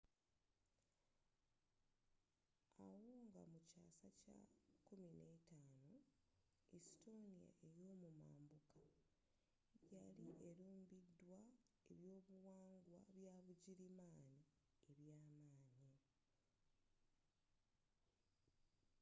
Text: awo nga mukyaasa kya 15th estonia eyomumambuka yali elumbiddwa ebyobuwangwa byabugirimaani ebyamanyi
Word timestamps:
awo 2.85 3.11
nga 3.27 3.41
mukyaasa 3.51 4.09
kya 4.87 4.97
15th 5.49 6.11
estonia 6.77 7.47
eyomumambuka 7.67 8.83
yali 10.03 10.27
elumbiddwa 10.49 11.37
ebyobuwangwa 11.91 12.67
byabugirimaani 13.07 14.39
ebyamanyi 14.89 15.89